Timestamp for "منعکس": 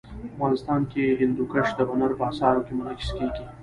2.79-3.09